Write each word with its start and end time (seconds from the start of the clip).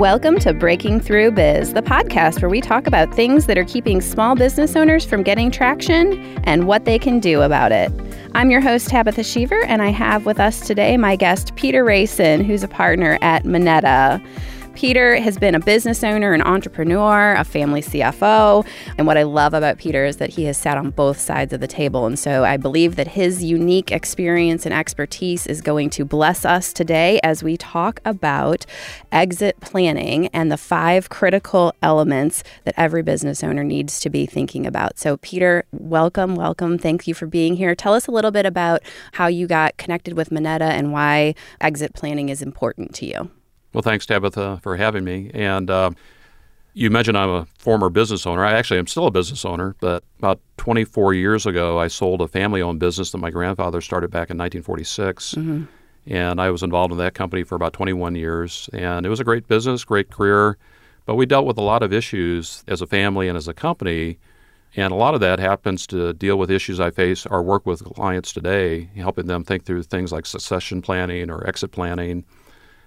Welcome 0.00 0.38
to 0.38 0.54
Breaking 0.54 0.98
Through 0.98 1.32
Biz, 1.32 1.74
the 1.74 1.82
podcast 1.82 2.40
where 2.40 2.48
we 2.48 2.62
talk 2.62 2.86
about 2.86 3.12
things 3.12 3.44
that 3.44 3.58
are 3.58 3.66
keeping 3.66 4.00
small 4.00 4.34
business 4.34 4.74
owners 4.74 5.04
from 5.04 5.22
getting 5.22 5.50
traction 5.50 6.38
and 6.44 6.66
what 6.66 6.86
they 6.86 6.98
can 6.98 7.20
do 7.20 7.42
about 7.42 7.70
it. 7.70 7.92
I'm 8.32 8.50
your 8.50 8.62
host, 8.62 8.88
Tabitha 8.88 9.20
Sheaver, 9.20 9.62
and 9.66 9.82
I 9.82 9.90
have 9.90 10.24
with 10.24 10.40
us 10.40 10.66
today 10.66 10.96
my 10.96 11.16
guest, 11.16 11.54
Peter 11.54 11.84
Racen, 11.84 12.42
who's 12.42 12.62
a 12.62 12.68
partner 12.68 13.18
at 13.20 13.44
Moneta. 13.44 14.22
Peter 14.74 15.16
has 15.16 15.36
been 15.36 15.54
a 15.54 15.60
business 15.60 16.02
owner, 16.04 16.32
an 16.32 16.40
entrepreneur, 16.42 17.34
a 17.34 17.44
family 17.44 17.82
CFO. 17.82 18.66
And 18.96 19.06
what 19.06 19.18
I 19.18 19.24
love 19.24 19.52
about 19.52 19.78
Peter 19.78 20.04
is 20.04 20.18
that 20.18 20.30
he 20.30 20.44
has 20.44 20.56
sat 20.56 20.78
on 20.78 20.90
both 20.90 21.18
sides 21.18 21.52
of 21.52 21.60
the 21.60 21.66
table. 21.66 22.06
And 22.06 22.18
so 22.18 22.44
I 22.44 22.56
believe 22.56 22.96
that 22.96 23.08
his 23.08 23.44
unique 23.44 23.90
experience 23.90 24.64
and 24.64 24.74
expertise 24.74 25.46
is 25.46 25.60
going 25.60 25.90
to 25.90 26.04
bless 26.04 26.44
us 26.44 26.72
today 26.72 27.20
as 27.22 27.42
we 27.42 27.56
talk 27.56 28.00
about 28.04 28.64
exit 29.12 29.60
planning 29.60 30.28
and 30.28 30.50
the 30.50 30.56
five 30.56 31.08
critical 31.08 31.74
elements 31.82 32.42
that 32.64 32.74
every 32.76 33.02
business 33.02 33.42
owner 33.42 33.64
needs 33.64 34.00
to 34.00 34.08
be 34.08 34.24
thinking 34.24 34.66
about. 34.66 34.98
So, 34.98 35.16
Peter, 35.18 35.64
welcome, 35.72 36.36
welcome. 36.36 36.78
Thank 36.78 37.06
you 37.06 37.14
for 37.14 37.26
being 37.26 37.56
here. 37.56 37.74
Tell 37.74 37.92
us 37.92 38.06
a 38.06 38.12
little 38.12 38.30
bit 38.30 38.46
about 38.46 38.82
how 39.12 39.26
you 39.26 39.46
got 39.46 39.76
connected 39.76 40.16
with 40.16 40.30
Moneta 40.30 40.64
and 40.64 40.92
why 40.92 41.34
exit 41.60 41.92
planning 41.92 42.28
is 42.28 42.40
important 42.40 42.94
to 42.94 43.06
you. 43.06 43.30
Well, 43.72 43.82
thanks, 43.82 44.06
Tabitha, 44.06 44.60
for 44.62 44.76
having 44.76 45.04
me. 45.04 45.30
And 45.32 45.70
uh, 45.70 45.90
you 46.74 46.90
mentioned 46.90 47.16
I'm 47.16 47.30
a 47.30 47.46
former 47.58 47.88
business 47.88 48.26
owner. 48.26 48.44
I 48.44 48.52
actually 48.52 48.78
am 48.78 48.86
still 48.86 49.06
a 49.06 49.10
business 49.10 49.44
owner, 49.44 49.76
but 49.80 50.04
about 50.18 50.40
24 50.56 51.14
years 51.14 51.46
ago, 51.46 51.78
I 51.78 51.88
sold 51.88 52.20
a 52.20 52.28
family 52.28 52.62
owned 52.62 52.80
business 52.80 53.12
that 53.12 53.18
my 53.18 53.30
grandfather 53.30 53.80
started 53.80 54.10
back 54.10 54.30
in 54.30 54.38
1946. 54.38 55.34
Mm-hmm. 55.34 55.64
And 56.06 56.40
I 56.40 56.50
was 56.50 56.62
involved 56.62 56.92
in 56.92 56.98
that 56.98 57.14
company 57.14 57.42
for 57.44 57.54
about 57.54 57.72
21 57.72 58.14
years. 58.14 58.68
And 58.72 59.06
it 59.06 59.08
was 59.08 59.20
a 59.20 59.24
great 59.24 59.46
business, 59.46 59.84
great 59.84 60.10
career. 60.10 60.56
But 61.06 61.14
we 61.14 61.26
dealt 61.26 61.46
with 61.46 61.58
a 61.58 61.62
lot 61.62 61.82
of 61.82 61.92
issues 61.92 62.64
as 62.66 62.80
a 62.80 62.86
family 62.86 63.28
and 63.28 63.36
as 63.36 63.48
a 63.48 63.54
company. 63.54 64.18
And 64.76 64.92
a 64.92 64.96
lot 64.96 65.14
of 65.14 65.20
that 65.20 65.38
happens 65.38 65.86
to 65.88 66.12
deal 66.12 66.38
with 66.38 66.50
issues 66.50 66.80
I 66.80 66.90
face 66.90 67.26
or 67.26 67.42
work 67.42 67.66
with 67.66 67.84
clients 67.84 68.32
today, 68.32 68.88
helping 68.96 69.26
them 69.26 69.44
think 69.44 69.64
through 69.64 69.82
things 69.82 70.12
like 70.12 70.26
succession 70.26 70.80
planning 70.80 71.30
or 71.30 71.46
exit 71.46 71.72
planning 71.72 72.24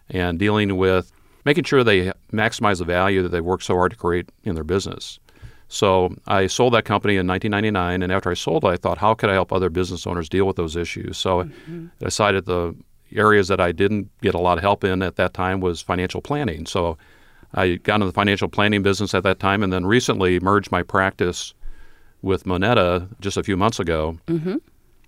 and 0.10 0.40
dealing 0.40 0.78
with 0.78 1.12
making 1.46 1.64
sure 1.66 1.84
they 1.84 2.12
maximize 2.32 2.80
the 2.80 2.86
value 2.86 3.22
that 3.24 3.30
they 3.30 3.42
worked 3.42 3.64
so 3.64 3.76
hard 3.76 3.92
to 3.92 3.98
create 3.98 4.30
in 4.44 4.56
their 4.56 4.64
business. 4.64 5.20
So 5.68 6.16
I 6.28 6.48
sold 6.48 6.74
that 6.74 6.86
company 6.86 7.16
in 7.16 7.26
1999, 7.26 8.04
and 8.04 8.12
after 8.12 8.30
I 8.30 8.36
sold 8.36 8.64
it, 8.64 8.68
I 8.68 8.78
thought, 8.78 9.00
how 9.00 9.16
could 9.16 9.30
I 9.30 9.34
help 9.34 9.52
other 9.52 9.70
business 9.70 10.06
owners 10.06 10.30
deal 10.30 10.46
with 10.46 10.56
those 10.56 10.76
issues? 10.76 11.18
So 11.18 11.44
mm-hmm. 11.44 11.88
I 12.00 12.06
decided 12.06 12.46
the 12.46 12.76
areas 13.16 13.48
that 13.48 13.60
I 13.60 13.72
didn't 13.72 14.10
get 14.22 14.36
a 14.36 14.40
lot 14.40 14.58
of 14.58 14.64
help 14.64 14.84
in 14.84 15.02
at 15.02 15.16
that 15.16 15.34
time 15.34 15.62
was 15.62 15.82
financial 15.82 16.22
planning. 16.22 16.66
So 16.66 16.98
I 17.56 17.76
got 17.76 17.96
into 17.96 18.08
the 18.08 18.14
financial 18.14 18.48
planning 18.48 18.84
business 18.84 19.14
at 19.14 19.24
that 19.24 19.40
time, 19.40 19.64
and 19.64 19.74
then 19.74 19.86
recently 19.86 20.40
merged 20.40 20.72
my 20.72 20.84
practice 20.84 21.54
with 22.22 22.46
Moneta 22.46 23.08
just 23.20 23.38
a 23.38 23.44
few 23.44 23.58
months 23.58 23.80
ago, 23.80 24.18
mm-hmm. 24.28 24.58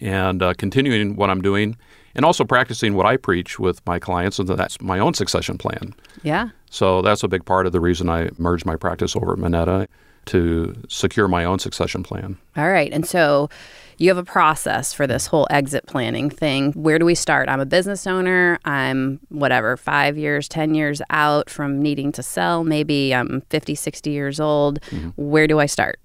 and 0.02 0.42
uh, 0.42 0.54
continuing 0.56 1.16
what 1.16 1.30
I'm 1.30 1.42
doing 1.42 1.78
and 2.16 2.26
also 2.26 2.44
practicing 2.44 2.96
what 2.96 3.06
I 3.06 3.18
preach 3.18 3.60
with 3.60 3.86
my 3.86 4.00
clients, 4.00 4.40
and 4.40 4.48
that's 4.48 4.82
my 4.82 5.00
own 5.00 5.14
succession 5.14 5.58
plan. 5.58 5.94
Yeah. 6.24 6.50
So 6.70 7.02
that's 7.02 7.24
a 7.24 7.28
big 7.28 7.46
part 7.46 7.66
of 7.66 7.72
the 7.72 7.80
reason 7.80 8.10
I 8.10 8.30
merged 8.38 8.66
my 8.66 8.76
practice 8.76 9.16
over 9.16 9.34
at 9.34 9.40
Moneta 9.40 9.88
to 10.26 10.76
secure 10.90 11.28
my 11.28 11.46
own 11.46 11.60
succession 11.60 12.04
plan. 12.04 12.38
All 12.58 12.70
right. 12.70 12.92
And 12.92 13.06
so 13.06 13.50
you 13.98 14.10
have 14.10 14.18
a 14.18 14.24
process 14.24 14.92
for 14.92 15.08
this 15.08 15.28
whole 15.28 15.48
exit 15.50 15.86
planning 15.86 16.30
thing. 16.30 16.74
Where 16.74 17.00
do 17.00 17.06
we 17.06 17.16
start? 17.16 17.48
I'm 17.48 17.60
a 17.60 17.66
business 17.66 18.08
owner. 18.08 18.60
I'm 18.66 19.20
whatever, 19.30 19.78
five 19.78 20.18
years, 20.18 20.50
10 20.50 20.76
years 20.76 21.02
out 21.10 21.50
from 21.50 21.82
needing 21.82 22.12
to 22.14 22.24
sell. 22.24 22.64
Maybe 22.64 23.14
I'm 23.14 23.42
50, 23.50 23.76
60 23.76 24.10
years 24.10 24.40
old. 24.40 24.82
Mm-hmm. 24.82 25.10
Where 25.16 25.48
do 25.48 25.60
I 25.60 25.66
start? 25.66 26.00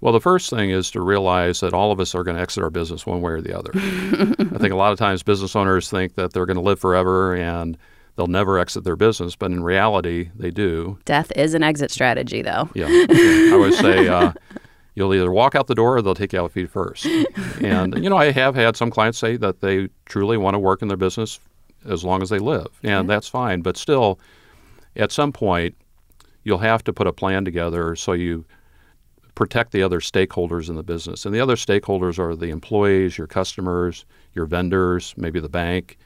Well, 0.00 0.12
the 0.14 0.20
first 0.20 0.48
thing 0.48 0.70
is 0.70 0.90
to 0.92 1.02
realize 1.02 1.60
that 1.60 1.74
all 1.74 1.92
of 1.92 2.00
us 2.00 2.14
are 2.14 2.24
going 2.24 2.36
to 2.36 2.42
exit 2.42 2.62
our 2.64 2.70
business 2.70 3.04
one 3.04 3.20
way 3.20 3.32
or 3.32 3.40
the 3.42 3.56
other. 3.56 3.70
I 3.74 4.58
think 4.58 4.72
a 4.72 4.76
lot 4.76 4.92
of 4.92 4.98
times 4.98 5.22
business 5.22 5.54
owners 5.54 5.90
think 5.90 6.14
that 6.14 6.32
they're 6.32 6.46
going 6.46 6.56
to 6.56 6.62
live 6.62 6.80
forever 6.80 7.34
and 7.34 7.76
they'll 8.16 8.26
never 8.26 8.58
exit 8.58 8.84
their 8.84 8.96
business, 8.96 9.36
but 9.36 9.50
in 9.50 9.62
reality, 9.62 10.30
they 10.34 10.50
do. 10.50 10.98
Death 11.04 11.30
is 11.36 11.52
an 11.52 11.62
exit 11.62 11.90
strategy, 11.90 12.40
though. 12.40 12.70
Yeah. 12.74 12.86
I 12.88 13.50
always 13.52 13.78
say 13.78 14.08
uh, 14.08 14.32
you'll 14.94 15.14
either 15.14 15.30
walk 15.30 15.54
out 15.54 15.66
the 15.66 15.74
door 15.74 15.98
or 15.98 16.02
they'll 16.02 16.14
take 16.14 16.32
you 16.32 16.40
out 16.40 16.52
feet 16.52 16.70
first. 16.70 17.06
And, 17.60 18.02
you 18.02 18.08
know, 18.08 18.16
I 18.16 18.30
have 18.30 18.54
had 18.54 18.76
some 18.76 18.90
clients 18.90 19.18
say 19.18 19.36
that 19.36 19.60
they 19.60 19.90
truly 20.06 20.38
want 20.38 20.54
to 20.54 20.58
work 20.58 20.80
in 20.80 20.88
their 20.88 20.96
business 20.96 21.40
as 21.86 22.04
long 22.04 22.22
as 22.22 22.30
they 22.30 22.38
live, 22.38 22.68
and 22.82 23.08
that's 23.08 23.28
fine. 23.28 23.60
But 23.60 23.76
still, 23.76 24.18
at 24.96 25.12
some 25.12 25.32
point, 25.32 25.74
you'll 26.42 26.58
have 26.58 26.84
to 26.84 26.92
put 26.92 27.06
a 27.06 27.12
plan 27.12 27.44
together 27.44 27.94
so 27.96 28.14
you– 28.14 28.46
protect 29.40 29.72
the 29.72 29.82
other 29.82 30.00
stakeholders 30.00 30.68
in 30.68 30.76
the 30.76 30.82
business. 30.82 31.24
And 31.24 31.34
the 31.34 31.40
other 31.40 31.56
stakeholders 31.56 32.18
are 32.18 32.36
the 32.36 32.50
employees, 32.50 33.16
your 33.16 33.26
customers, 33.26 34.04
your 34.34 34.44
vendors, 34.44 35.14
maybe 35.16 35.40
the 35.40 35.48
bank. 35.48 35.96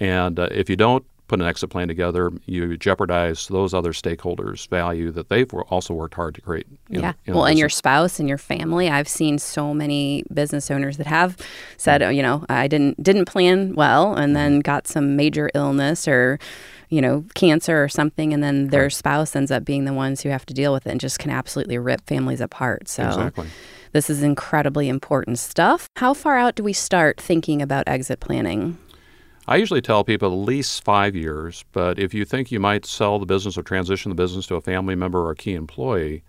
And 0.00 0.40
uh, 0.40 0.48
if 0.50 0.68
you 0.68 0.74
don't 0.74 1.06
put 1.26 1.40
an 1.40 1.46
exit 1.46 1.70
plan 1.70 1.88
together, 1.88 2.30
you 2.46 2.76
jeopardize 2.76 3.48
those 3.48 3.72
other 3.72 3.92
stakeholders' 3.92 4.68
value 4.68 5.10
that 5.12 5.28
they've 5.28 5.52
also 5.54 5.94
worked 5.94 6.14
hard 6.14 6.34
to 6.34 6.40
create. 6.40 6.66
Yeah. 6.88 7.14
In 7.24 7.34
well, 7.34 7.46
and 7.46 7.58
your 7.58 7.68
spouse 7.68 8.20
and 8.20 8.28
your 8.28 8.38
family. 8.38 8.90
I've 8.90 9.08
seen 9.08 9.38
so 9.38 9.72
many 9.72 10.24
business 10.32 10.70
owners 10.70 10.98
that 10.98 11.06
have 11.06 11.36
said, 11.76 12.02
oh, 12.02 12.10
you 12.10 12.22
know, 12.22 12.44
I 12.48 12.68
didn't 12.68 13.02
didn't 13.02 13.24
plan 13.24 13.74
well, 13.74 14.14
and 14.14 14.36
then 14.36 14.54
mm-hmm. 14.54 14.60
got 14.60 14.86
some 14.86 15.16
major 15.16 15.50
illness 15.54 16.06
or 16.06 16.38
you 16.90 17.00
know, 17.00 17.24
cancer 17.34 17.82
or 17.82 17.88
something, 17.88 18.32
and 18.32 18.42
then 18.42 18.68
their 18.68 18.84
right. 18.84 18.92
spouse 18.92 19.34
ends 19.34 19.50
up 19.50 19.64
being 19.64 19.84
the 19.84 19.92
ones 19.92 20.20
who 20.20 20.28
have 20.28 20.46
to 20.46 20.54
deal 20.54 20.72
with 20.72 20.86
it 20.86 20.90
and 20.90 21.00
just 21.00 21.18
can 21.18 21.30
absolutely 21.30 21.76
rip 21.76 22.06
families 22.06 22.40
apart. 22.40 22.88
So 22.88 23.06
exactly. 23.06 23.48
this 23.90 24.08
is 24.08 24.22
incredibly 24.22 24.88
important 24.88 25.40
stuff. 25.40 25.88
How 25.96 26.14
far 26.14 26.36
out 26.36 26.54
do 26.54 26.62
we 26.62 26.72
start 26.72 27.20
thinking 27.20 27.60
about 27.60 27.88
exit 27.88 28.20
planning? 28.20 28.78
I 29.46 29.56
usually 29.56 29.82
tell 29.82 30.04
people 30.04 30.32
at 30.32 30.46
least 30.46 30.84
five 30.84 31.14
years, 31.14 31.64
but 31.72 31.98
if 31.98 32.14
you 32.14 32.24
think 32.24 32.50
you 32.50 32.60
might 32.60 32.86
sell 32.86 33.18
the 33.18 33.26
business 33.26 33.58
or 33.58 33.62
transition 33.62 34.08
the 34.08 34.14
business 34.14 34.46
to 34.46 34.54
a 34.54 34.60
family 34.60 34.94
member 34.94 35.20
or 35.20 35.32
a 35.32 35.36
key 35.36 35.54
employee, 35.54 36.22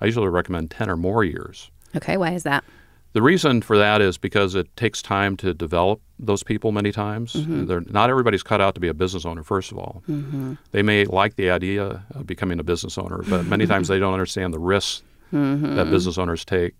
I 0.00 0.06
usually 0.06 0.28
recommend 0.28 0.70
10 0.70 0.88
or 0.88 0.96
more 0.96 1.22
years. 1.22 1.70
Okay, 1.94 2.16
why 2.16 2.32
is 2.32 2.44
that? 2.44 2.64
The 3.12 3.20
reason 3.20 3.60
for 3.60 3.76
that 3.76 4.00
is 4.00 4.16
because 4.16 4.54
it 4.54 4.74
takes 4.74 5.02
time 5.02 5.36
to 5.36 5.52
develop 5.52 6.00
those 6.18 6.42
people 6.42 6.72
many 6.72 6.92
times. 6.92 7.34
Mm-hmm. 7.34 7.92
Not 7.92 8.08
everybody's 8.08 8.42
cut 8.42 8.62
out 8.62 8.74
to 8.74 8.80
be 8.80 8.88
a 8.88 8.94
business 8.94 9.26
owner, 9.26 9.42
first 9.42 9.70
of 9.70 9.76
all. 9.76 10.02
Mm-hmm. 10.08 10.54
They 10.70 10.82
may 10.82 11.04
like 11.04 11.36
the 11.36 11.50
idea 11.50 12.06
of 12.14 12.26
becoming 12.26 12.58
a 12.58 12.64
business 12.64 12.96
owner, 12.96 13.22
but 13.28 13.44
many 13.44 13.66
times 13.66 13.88
they 13.88 13.98
don't 13.98 14.14
understand 14.14 14.54
the 14.54 14.58
risks 14.58 15.02
mm-hmm. 15.30 15.76
that 15.76 15.90
business 15.90 16.16
owners 16.16 16.42
take. 16.42 16.74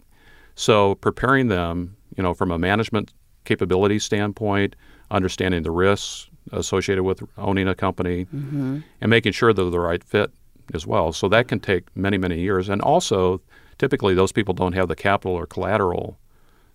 So 0.55 0.95
preparing 0.95 1.49
them, 1.49 1.97
you 2.17 2.23
know, 2.23 2.33
from 2.33 2.51
a 2.51 2.59
management 2.59 3.13
capability 3.45 3.99
standpoint, 3.99 4.75
understanding 5.13 5.63
the 5.63 5.71
risks 5.71 6.29
associated 6.51 7.05
with 7.05 7.23
owning 7.39 7.69
a 7.69 7.75
company, 7.75 8.25
mm-hmm. 8.27 8.81
and 9.01 9.11
making 9.11 9.33
sure 9.33 9.53
they're 9.53 9.71
the 9.71 9.79
right 9.79 10.03
fit 10.03 10.31
as 10.75 10.87
well. 10.87 11.13
So 11.13 11.29
that 11.29 11.49
can 11.49 11.61
take 11.61 11.85
many, 11.97 12.19
many 12.19 12.41
years. 12.41 12.69
And 12.69 12.83
also, 12.83 13.41
typically, 13.79 14.15
those 14.15 14.33
people 14.33 14.55
don't 14.55 14.73
have 14.73 14.89
the 14.89 14.97
capital 14.97 15.37
or 15.37 15.47
collateral 15.47 16.19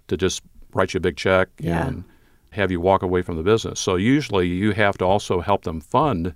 to 0.08 0.18
just 0.18 0.42
write 0.74 0.94
you 0.94 1.00
a 1.00 1.02
big 1.02 1.18
check 1.18 1.50
yeah. 1.59 1.88
and 1.88 2.03
have 2.52 2.72
you 2.72 2.80
walk 2.80 3.02
away 3.02 3.22
from 3.22 3.36
the 3.36 3.44
business. 3.44 3.80
So 3.80 3.96
usually 3.96 4.48
you 4.48 4.72
have 4.72 4.98
to 5.00 5.06
also 5.06 5.42
help 5.42 5.64
them 5.64 5.81
fund 5.81 6.34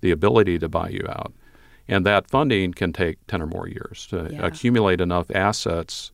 the 0.00 0.10
ability 0.10 0.58
to 0.58 0.68
buy 0.68 0.88
you 0.88 1.06
out. 1.08 1.32
And 1.86 2.04
that 2.06 2.28
funding 2.28 2.72
can 2.72 2.92
take 2.92 3.18
10 3.26 3.42
or 3.42 3.46
more 3.46 3.68
years 3.68 4.06
to 4.10 4.28
yeah. 4.32 4.46
accumulate 4.46 5.00
enough 5.00 5.30
assets 5.30 6.12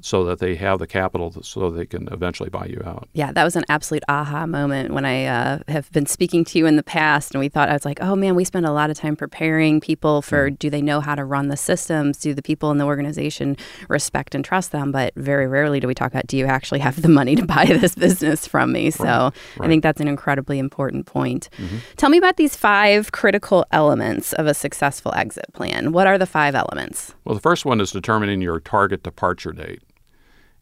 so 0.00 0.24
that 0.24 0.38
they 0.38 0.54
have 0.56 0.78
the 0.78 0.86
capital 0.86 1.32
so 1.42 1.70
they 1.70 1.86
can 1.86 2.08
eventually 2.12 2.50
buy 2.50 2.66
you 2.66 2.82
out. 2.84 3.08
Yeah, 3.12 3.32
that 3.32 3.44
was 3.44 3.56
an 3.56 3.64
absolute 3.68 4.02
aha 4.08 4.46
moment 4.46 4.92
when 4.92 5.04
I 5.04 5.26
uh, 5.26 5.58
have 5.68 5.90
been 5.92 6.06
speaking 6.06 6.44
to 6.46 6.58
you 6.58 6.66
in 6.66 6.76
the 6.76 6.82
past, 6.82 7.32
and 7.32 7.40
we 7.40 7.48
thought 7.48 7.68
I 7.68 7.72
was 7.72 7.84
like, 7.84 7.98
oh 8.00 8.16
man, 8.16 8.34
we 8.34 8.44
spend 8.44 8.66
a 8.66 8.72
lot 8.72 8.90
of 8.90 8.96
time 8.96 9.16
preparing 9.16 9.80
people 9.80 10.22
for 10.22 10.50
mm. 10.50 10.58
do 10.58 10.70
they 10.70 10.82
know 10.82 11.00
how 11.00 11.14
to 11.14 11.24
run 11.24 11.48
the 11.48 11.56
systems? 11.56 12.18
Do 12.18 12.34
the 12.34 12.42
people 12.42 12.70
in 12.70 12.78
the 12.78 12.84
organization 12.84 13.56
respect 13.88 14.34
and 14.34 14.44
trust 14.44 14.72
them? 14.72 14.92
But 14.92 15.14
very 15.16 15.46
rarely 15.46 15.80
do 15.80 15.86
we 15.86 15.94
talk 15.94 16.12
about 16.12 16.26
do 16.26 16.36
you 16.36 16.46
actually 16.46 16.80
have 16.80 17.02
the 17.02 17.08
money 17.08 17.34
to 17.36 17.46
buy 17.56 17.64
this 17.64 17.94
business 17.94 18.46
from 18.46 18.72
me? 18.72 18.90
So 18.90 19.04
right, 19.04 19.22
right. 19.24 19.32
I 19.62 19.68
think 19.68 19.82
that's 19.82 20.00
an 20.00 20.08
incredibly 20.08 20.58
important 20.58 21.06
point. 21.06 21.48
Mm-hmm. 21.58 21.76
Tell 21.96 22.10
me 22.10 22.18
about 22.18 22.36
these 22.36 22.56
five 22.56 23.12
critical 23.12 23.64
elements 23.72 24.32
of 24.34 24.46
a 24.46 24.54
successful 24.54 25.12
exit 25.14 25.46
plan. 25.52 25.92
What 25.92 26.06
are 26.06 26.18
the 26.18 26.26
five 26.26 26.54
elements? 26.54 27.14
Well, 27.24 27.34
the 27.34 27.40
first 27.40 27.64
one 27.64 27.80
is 27.80 27.90
determining 27.90 28.40
your 28.40 28.60
target 28.60 29.02
departure 29.02 29.52
date. 29.52 29.82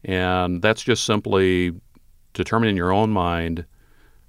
And 0.05 0.61
that's 0.61 0.81
just 0.83 1.03
simply 1.03 1.73
determining 2.33 2.71
in 2.71 2.77
your 2.77 2.91
own 2.91 3.09
mind 3.09 3.65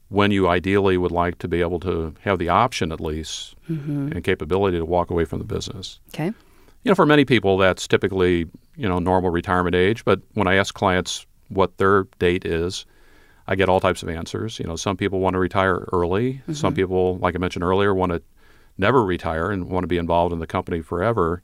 when 0.08 0.31
you 0.31 0.49
ideally 0.49 0.96
would 0.96 1.11
like 1.11 1.38
to 1.38 1.49
be 1.49 1.61
able 1.61 1.81
to 1.81 2.14
have 2.20 2.38
the 2.38 2.49
option, 2.49 2.93
at 2.93 3.00
least, 3.00 3.56
mm-hmm. 3.69 4.12
and 4.12 4.25
capability 4.25 4.78
to 4.78 4.84
walk 4.84 5.11
away 5.11 5.25
from 5.25 5.38
the 5.38 5.44
business. 5.44 6.00
Okay. 6.08 6.26
You 6.26 6.90
know, 6.90 6.94
for 6.94 7.06
many 7.06 7.25
people, 7.25 7.58
that's 7.58 7.88
typically, 7.88 8.49
you 8.76 8.88
know, 8.88 8.99
normal 9.00 9.31
retirement 9.31 9.75
age. 9.75 10.05
But 10.05 10.20
when 10.34 10.46
I 10.46 10.55
ask 10.55 10.75
clients 10.75 11.26
what 11.49 11.76
their 11.78 12.05
date 12.19 12.44
is, 12.44 12.87
I 13.49 13.56
get 13.56 13.69
all 13.69 13.81
types 13.81 14.02
of 14.02 14.08
answers. 14.08 14.58
You 14.58 14.67
know, 14.67 14.76
some 14.76 14.96
people 14.96 15.20
want 15.20 15.34
to 15.34 15.40
retire 15.40 15.88
early. 15.93 16.34
Mm-hmm. 16.34 16.52
Some 16.52 16.75
people, 16.75 17.19
like 17.19 17.34
I 17.34 17.38
mentioned 17.38 17.64
earlier, 17.64 17.94
want 17.94 18.12
to 18.12 18.23
never 18.78 19.05
retire 19.05 19.50
and 19.50 19.69
want 19.69 19.84
to 19.84 19.88
be 19.88 19.99
involved 19.99 20.32
in 20.32 20.38
the 20.38 20.46
company 20.46 20.81
forever. 20.81 21.43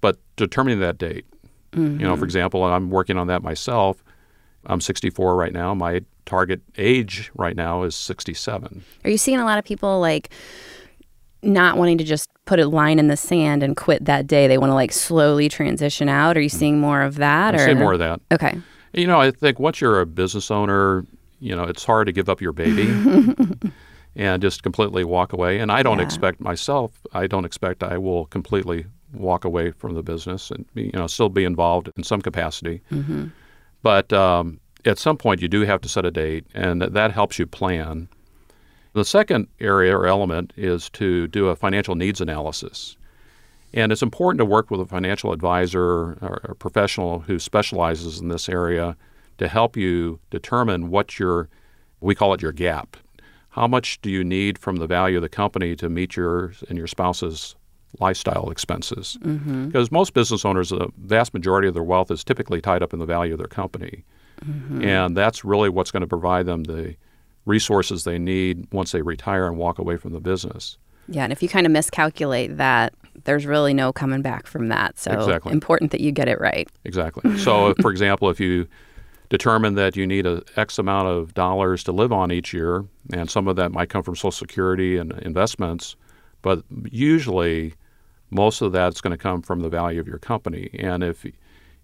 But 0.00 0.18
determining 0.36 0.80
that 0.80 0.98
date, 0.98 1.24
mm-hmm. 1.74 2.00
you 2.00 2.06
know, 2.06 2.16
for 2.16 2.24
example, 2.24 2.64
I'm 2.64 2.90
working 2.90 3.18
on 3.18 3.26
that 3.28 3.42
myself. 3.42 4.02
I'm 4.66 4.80
64 4.80 5.36
right 5.36 5.52
now. 5.52 5.74
My 5.74 6.02
target 6.26 6.62
age 6.78 7.30
right 7.34 7.56
now 7.56 7.82
is 7.82 7.94
67. 7.94 8.82
Are 9.04 9.10
you 9.10 9.18
seeing 9.18 9.38
a 9.38 9.44
lot 9.44 9.58
of 9.58 9.64
people 9.64 10.00
like 10.00 10.30
not 11.42 11.76
wanting 11.76 11.98
to 11.98 12.04
just 12.04 12.30
put 12.46 12.58
a 12.58 12.66
line 12.66 12.98
in 12.98 13.08
the 13.08 13.16
sand 13.16 13.62
and 13.62 13.76
quit 13.76 14.04
that 14.06 14.26
day? 14.26 14.46
They 14.46 14.58
want 14.58 14.70
to 14.70 14.74
like 14.74 14.92
slowly 14.92 15.48
transition 15.48 16.08
out. 16.08 16.36
Are 16.36 16.40
you 16.40 16.48
seeing 16.48 16.78
more 16.78 17.02
of 17.02 17.16
that? 17.16 17.54
I 17.54 17.62
or 17.62 17.66
see 17.66 17.74
more 17.74 17.92
of 17.92 17.98
that. 17.98 18.20
Okay. 18.32 18.58
You 18.92 19.06
know, 19.06 19.20
I 19.20 19.30
think 19.30 19.58
once 19.58 19.80
you're 19.80 20.00
a 20.00 20.06
business 20.06 20.50
owner, 20.50 21.04
you 21.40 21.54
know, 21.54 21.64
it's 21.64 21.84
hard 21.84 22.06
to 22.06 22.12
give 22.12 22.28
up 22.28 22.40
your 22.40 22.52
baby 22.52 22.88
and 24.16 24.40
just 24.40 24.62
completely 24.62 25.04
walk 25.04 25.32
away. 25.32 25.58
And 25.58 25.70
I 25.70 25.82
don't 25.82 25.98
yeah. 25.98 26.04
expect 26.04 26.40
myself, 26.40 26.92
I 27.12 27.26
don't 27.26 27.44
expect 27.44 27.82
I 27.82 27.98
will 27.98 28.26
completely 28.26 28.86
walk 29.14 29.44
away 29.44 29.70
from 29.70 29.94
the 29.94 30.02
business 30.02 30.50
and, 30.50 30.64
you 30.74 30.92
know, 30.92 31.06
still 31.06 31.28
be 31.28 31.44
involved 31.44 31.90
in 31.96 32.02
some 32.02 32.20
capacity. 32.20 32.80
Mm-hmm. 32.90 33.26
But 33.82 34.12
um, 34.12 34.60
at 34.84 34.98
some 34.98 35.16
point, 35.16 35.42
you 35.42 35.48
do 35.48 35.62
have 35.62 35.80
to 35.82 35.88
set 35.88 36.04
a 36.04 36.10
date, 36.10 36.46
and 36.54 36.82
that 36.82 37.12
helps 37.12 37.38
you 37.38 37.46
plan. 37.46 38.08
The 38.92 39.04
second 39.04 39.48
area 39.60 39.96
or 39.96 40.06
element 40.06 40.52
is 40.56 40.88
to 40.90 41.26
do 41.28 41.48
a 41.48 41.56
financial 41.56 41.94
needs 41.94 42.20
analysis. 42.20 42.96
And 43.72 43.90
it's 43.90 44.02
important 44.02 44.38
to 44.38 44.44
work 44.44 44.70
with 44.70 44.80
a 44.80 44.86
financial 44.86 45.32
advisor 45.32 45.82
or 45.82 46.40
a 46.44 46.54
professional 46.54 47.18
who 47.20 47.38
specializes 47.40 48.20
in 48.20 48.28
this 48.28 48.48
area 48.48 48.96
to 49.38 49.48
help 49.48 49.76
you 49.76 50.20
determine 50.30 50.90
what 50.90 51.18
your, 51.18 51.48
we 52.00 52.14
call 52.14 52.32
it 52.34 52.40
your 52.42 52.52
gap. 52.52 52.96
How 53.48 53.66
much 53.66 54.00
do 54.00 54.10
you 54.10 54.22
need 54.22 54.58
from 54.58 54.76
the 54.76 54.86
value 54.86 55.16
of 55.16 55.22
the 55.22 55.28
company 55.28 55.74
to 55.76 55.88
meet 55.88 56.16
your 56.16 56.52
and 56.68 56.78
your 56.78 56.86
spouse's 56.86 57.56
lifestyle 58.00 58.50
expenses? 58.50 59.18
Mm-hmm. 59.22 59.66
Because 59.66 59.90
most 59.90 60.14
business 60.14 60.44
owners, 60.44 60.70
the 60.70 60.88
vast 60.98 61.34
majority 61.34 61.68
of 61.68 61.74
their 61.74 61.82
wealth 61.82 62.10
is 62.10 62.24
typically 62.24 62.60
tied 62.60 62.82
up 62.82 62.92
in 62.92 62.98
the 62.98 63.06
value 63.06 63.32
of 63.32 63.38
their 63.38 63.46
company. 63.46 64.04
Mm-hmm. 64.44 64.82
And 64.82 65.16
that's 65.16 65.44
really 65.44 65.68
what's 65.68 65.90
going 65.90 66.02
to 66.02 66.06
provide 66.06 66.46
them 66.46 66.64
the 66.64 66.96
resources 67.46 68.04
they 68.04 68.18
need 68.18 68.66
once 68.72 68.92
they 68.92 69.02
retire 69.02 69.46
and 69.46 69.56
walk 69.56 69.78
away 69.78 69.96
from 69.96 70.12
the 70.12 70.20
business. 70.20 70.78
Yeah, 71.08 71.24
and 71.24 71.32
if 71.32 71.42
you 71.42 71.48
kind 71.48 71.66
of 71.66 71.72
miscalculate 71.72 72.56
that, 72.56 72.94
there's 73.24 73.46
really 73.46 73.74
no 73.74 73.92
coming 73.92 74.22
back 74.22 74.46
from 74.46 74.68
that. 74.68 74.98
So 74.98 75.12
exactly. 75.12 75.52
important 75.52 75.90
that 75.90 76.00
you 76.00 76.10
get 76.12 76.28
it 76.28 76.40
right. 76.40 76.68
Exactly. 76.84 77.36
So, 77.38 77.74
for 77.80 77.90
example, 77.90 78.30
if 78.30 78.40
you 78.40 78.66
determine 79.28 79.74
that 79.74 79.96
you 79.96 80.06
need 80.06 80.26
a 80.26 80.42
X 80.56 80.78
amount 80.78 81.08
of 81.08 81.34
dollars 81.34 81.84
to 81.84 81.92
live 81.92 82.12
on 82.12 82.32
each 82.32 82.52
year, 82.52 82.84
and 83.12 83.30
some 83.30 83.48
of 83.48 83.56
that 83.56 83.72
might 83.72 83.88
come 83.90 84.02
from 84.02 84.16
Social 84.16 84.30
Security 84.30 84.96
and 84.96 85.12
investments, 85.20 85.96
but 86.42 86.62
usually 86.90 87.74
most 88.34 88.60
of 88.60 88.72
that's 88.72 89.00
going 89.00 89.12
to 89.12 89.16
come 89.16 89.40
from 89.40 89.60
the 89.60 89.68
value 89.68 90.00
of 90.00 90.08
your 90.08 90.18
company. 90.18 90.70
And 90.78 91.02
if 91.02 91.24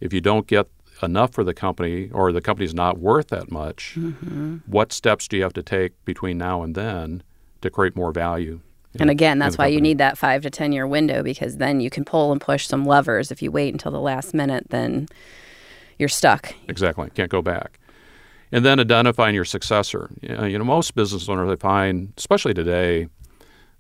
if 0.01 0.13
you 0.13 0.21
don't 0.21 0.47
get 0.47 0.67
enough 1.03 1.33
for 1.33 1.45
the 1.45 1.55
company 1.55 2.11
or 2.13 2.33
the 2.33 2.41
company's 2.41 2.75
not 2.75 2.99
worth 2.99 3.29
that 3.29 3.51
much, 3.51 3.95
mm-hmm. 3.97 4.59
what 4.67 4.93
steps 4.93 5.29
do 5.29 5.37
you 5.37 5.43
have 5.43 5.53
to 5.55 5.63
take 5.63 5.93
between 6.05 6.37
now 6.37 6.63
and 6.63 6.75
then 6.75 7.23
to 7.63 7.71
create 7.71 7.97
more 7.97 8.13
value? 8.13 8.61
And 8.99 9.09
again, 9.09 9.39
that's 9.39 9.57
why 9.57 9.67
company? 9.67 9.75
you 9.77 9.81
need 9.81 9.99
that 9.99 10.19
five 10.19 10.43
to 10.43 10.51
10 10.51 10.73
year 10.73 10.87
window 10.87 11.23
because 11.23 11.59
then 11.59 11.81
you 11.81 11.91
can 11.91 12.05
pull 12.05 12.33
and 12.33 12.41
push 12.41 12.67
some 12.67 12.85
levers. 12.85 13.31
If 13.31 13.41
you 13.41 13.53
wait 13.53 13.73
until 13.73 13.93
the 13.93 14.01
last 14.01 14.35
minute, 14.35 14.67
then 14.71 15.07
you're 15.99 16.09
stuck. 16.09 16.55
Exactly. 16.69 17.09
Can't 17.15 17.31
go 17.31 17.41
back. 17.41 17.79
And 18.51 18.65
then 18.65 18.81
identifying 18.81 19.37
your 19.37 19.45
successor. 19.45 20.11
You 20.23 20.59
know, 20.59 20.65
most 20.65 20.97
business 20.97 21.29
owners, 21.29 21.53
I 21.53 21.55
find, 21.55 22.13
especially 22.19 22.53
today, 22.53 23.07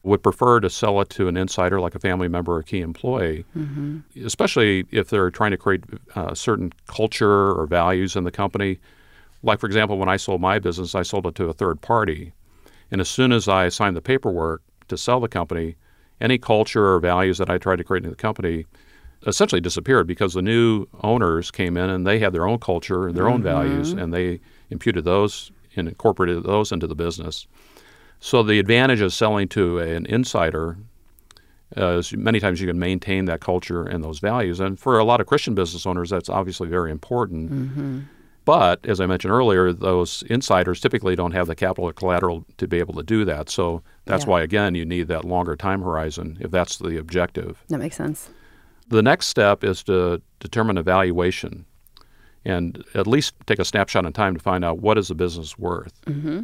would 0.02 0.22
prefer 0.22 0.60
to 0.60 0.70
sell 0.70 1.00
it 1.00 1.10
to 1.10 1.28
an 1.28 1.36
insider 1.36 1.80
like 1.80 1.94
a 1.94 1.98
family 1.98 2.28
member 2.28 2.56
or 2.56 2.62
key 2.62 2.80
employee, 2.80 3.44
mm-hmm. 3.56 3.98
especially 4.24 4.86
if 4.90 5.10
they're 5.10 5.30
trying 5.30 5.50
to 5.50 5.58
create 5.58 5.84
a 6.16 6.20
uh, 6.20 6.34
certain 6.34 6.72
culture 6.86 7.52
or 7.52 7.66
values 7.66 8.16
in 8.16 8.24
the 8.24 8.30
company. 8.30 8.78
Like, 9.42 9.60
for 9.60 9.66
example, 9.66 9.98
when 9.98 10.08
I 10.08 10.16
sold 10.16 10.40
my 10.40 10.58
business, 10.58 10.94
I 10.94 11.02
sold 11.02 11.26
it 11.26 11.34
to 11.36 11.44
a 11.44 11.52
third 11.52 11.80
party. 11.82 12.32
And 12.90 13.00
as 13.00 13.08
soon 13.08 13.30
as 13.30 13.46
I 13.46 13.68
signed 13.68 13.96
the 13.96 14.02
paperwork 14.02 14.62
to 14.88 14.96
sell 14.96 15.20
the 15.20 15.28
company, 15.28 15.76
any 16.20 16.38
culture 16.38 16.94
or 16.94 16.98
values 16.98 17.38
that 17.38 17.50
I 17.50 17.58
tried 17.58 17.76
to 17.76 17.84
create 17.84 18.04
in 18.04 18.10
the 18.10 18.16
company 18.16 18.66
essentially 19.26 19.60
disappeared 19.60 20.06
because 20.06 20.32
the 20.32 20.42
new 20.42 20.86
owners 21.02 21.50
came 21.50 21.76
in 21.76 21.90
and 21.90 22.06
they 22.06 22.18
had 22.18 22.32
their 22.32 22.48
own 22.48 22.58
culture 22.58 23.06
and 23.06 23.16
their 23.16 23.24
mm-hmm. 23.24 23.34
own 23.34 23.42
values, 23.42 23.92
and 23.92 24.14
they 24.14 24.40
imputed 24.70 25.04
those 25.04 25.52
and 25.76 25.88
incorporated 25.88 26.42
those 26.42 26.72
into 26.72 26.86
the 26.86 26.94
business. 26.94 27.46
So 28.20 28.42
the 28.42 28.58
advantage 28.58 29.00
of 29.00 29.12
selling 29.12 29.48
to 29.48 29.78
an 29.78 30.06
insider 30.06 30.76
uh, 31.76 31.98
is 31.98 32.12
many 32.12 32.40
times 32.40 32.60
you 32.60 32.66
can 32.66 32.78
maintain 32.78 33.24
that 33.26 33.40
culture 33.40 33.84
and 33.84 34.04
those 34.04 34.18
values. 34.18 34.60
And 34.60 34.78
for 34.78 34.98
a 34.98 35.04
lot 35.04 35.20
of 35.20 35.26
Christian 35.26 35.54
business 35.54 35.86
owners, 35.86 36.10
that's 36.10 36.28
obviously 36.28 36.68
very 36.68 36.90
important. 36.90 37.50
Mm-hmm. 37.50 38.00
But 38.44 38.84
as 38.86 39.00
I 39.00 39.06
mentioned 39.06 39.32
earlier, 39.32 39.72
those 39.72 40.24
insiders 40.28 40.80
typically 40.80 41.14
don't 41.14 41.32
have 41.32 41.46
the 41.46 41.54
capital 41.54 41.88
or 41.88 41.92
collateral 41.92 42.44
to 42.58 42.66
be 42.66 42.78
able 42.78 42.94
to 42.94 43.02
do 43.02 43.24
that. 43.24 43.48
So 43.48 43.82
that's 44.06 44.24
yeah. 44.24 44.30
why, 44.30 44.42
again, 44.42 44.74
you 44.74 44.84
need 44.84 45.08
that 45.08 45.24
longer 45.24 45.56
time 45.56 45.82
horizon 45.82 46.38
if 46.40 46.50
that's 46.50 46.78
the 46.78 46.98
objective. 46.98 47.62
That 47.68 47.78
makes 47.78 47.96
sense. 47.96 48.30
The 48.88 49.02
next 49.02 49.28
step 49.28 49.62
is 49.62 49.84
to 49.84 50.20
determine 50.40 50.78
a 50.78 50.82
valuation 50.82 51.64
and 52.44 52.82
at 52.94 53.06
least 53.06 53.34
take 53.46 53.58
a 53.58 53.64
snapshot 53.64 54.04
in 54.04 54.12
time 54.12 54.34
to 54.34 54.40
find 54.40 54.64
out 54.64 54.78
what 54.78 54.98
is 54.98 55.08
the 55.08 55.14
business 55.14 55.58
worth. 55.58 56.00
Mm-hmm. 56.06 56.40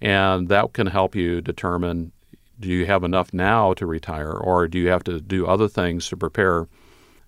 And 0.00 0.48
that 0.48 0.72
can 0.72 0.86
help 0.86 1.14
you 1.14 1.40
determine 1.40 2.12
do 2.60 2.68
you 2.68 2.86
have 2.86 3.02
enough 3.02 3.34
now 3.34 3.74
to 3.74 3.86
retire 3.86 4.32
or 4.32 4.68
do 4.68 4.78
you 4.78 4.88
have 4.88 5.04
to 5.04 5.20
do 5.20 5.46
other 5.46 5.68
things 5.68 6.08
to 6.08 6.16
prepare? 6.16 6.68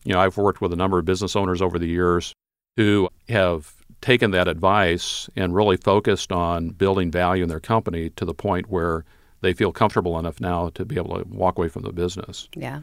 You 0.05 0.13
know, 0.13 0.21
I've 0.21 0.37
worked 0.37 0.61
with 0.61 0.73
a 0.73 0.77
number 0.77 0.99
of 0.99 1.05
business 1.05 1.35
owners 1.35 1.61
over 1.61 1.79
the 1.79 1.89
years 1.89 2.33
who 2.77 3.09
have 3.29 3.75
taken 4.01 4.31
that 4.31 4.47
advice 4.47 5.29
and 5.35 5.55
really 5.55 5.77
focused 5.77 6.31
on 6.31 6.71
building 6.71 7.11
value 7.11 7.43
in 7.43 7.49
their 7.49 7.61
company 7.61 8.11
to 8.11 8.25
the 8.25 8.35
point 8.35 8.69
where 8.69 9.05
they 9.47 9.55
feel 9.55 9.71
comfortable 9.71 10.19
enough 10.19 10.41
now 10.41 10.71
to 10.71 10.85
be 10.85 10.97
able 10.97 11.17
to 11.17 11.25
walk 11.29 11.57
away 11.57 11.69
from 11.69 11.83
the 11.83 11.93
business. 11.93 12.49
Yeah. 12.57 12.81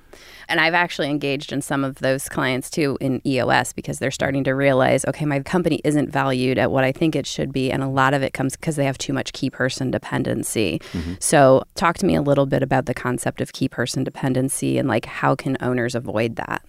And 0.47 0.61
I've 0.61 0.73
actually 0.73 1.09
engaged 1.09 1.51
in 1.51 1.61
some 1.61 1.83
of 1.83 1.99
those 1.99 2.29
clients 2.29 2.69
too 2.69 2.97
in 3.01 3.21
EOS 3.27 3.73
because 3.73 3.99
they're 3.99 4.11
starting 4.11 4.45
to 4.45 4.51
realize, 4.51 5.03
okay, 5.05 5.25
my 5.25 5.41
company 5.41 5.81
isn't 5.83 6.09
valued 6.09 6.57
at 6.57 6.71
what 6.71 6.85
I 6.85 6.93
think 6.93 7.17
it 7.17 7.27
should 7.27 7.51
be. 7.51 7.69
And 7.69 7.83
a 7.83 7.89
lot 7.89 8.13
of 8.13 8.23
it 8.23 8.33
comes 8.33 8.55
because 8.55 8.77
they 8.77 8.85
have 8.85 8.97
too 8.97 9.11
much 9.11 9.33
key 9.33 9.49
person 9.49 9.91
dependency. 9.91 10.79
Mm-hmm. 10.93 11.15
So, 11.19 11.63
talk 11.75 11.97
to 11.97 12.05
me 12.05 12.15
a 12.15 12.21
little 12.21 12.45
bit 12.45 12.63
about 12.63 12.85
the 12.85 12.93
concept 12.93 13.41
of 13.41 13.51
key 13.51 13.67
person 13.67 14.05
dependency 14.05 14.77
and 14.77 14.87
like 14.87 15.05
how 15.05 15.35
can 15.35 15.57
owners 15.59 15.95
avoid 15.95 16.37
that? 16.37 16.63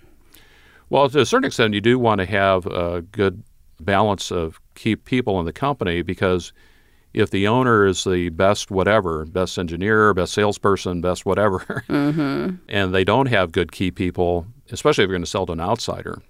Well, 0.91 1.09
to 1.09 1.21
a 1.21 1.27
certain 1.27 1.47
extent, 1.47 1.75
you 1.75 1.81
do 1.81 2.01
want 2.01 2.19
to 2.19 2.27
have 2.27 2.67
a 2.67 3.03
good 3.03 3.45
balance 3.81 4.33
of 4.33 4.61
key 4.75 4.97
people 4.97 5.39
in 5.39 5.47
the 5.47 5.53
company 5.53 6.03
because 6.03 6.53
if 7.14 7.30
the 7.30 7.47
owner 7.47 7.87
is 7.87 8.04
the 8.04 8.28
best 8.30 8.71
whatever, 8.71 9.25
best 9.25 9.56
engineer, 9.56 10.12
best 10.12 10.35
salesperson, 10.35 11.00
best 11.00 11.25
whatever, 11.25 11.61
mm-hmm. 11.88 12.56
and 12.68 12.94
they 12.94 13.04
don't 13.04 13.26
have 13.26 13.52
good 13.52 13.73
key 13.73 13.90
people, 13.90 14.47
especially 14.71 15.04
if 15.04 15.09
you're 15.09 15.14
going 15.14 15.23
to 15.25 15.30
sell 15.30 15.47
to 15.47 15.52
an 15.52 15.61
outsider, 15.61 16.21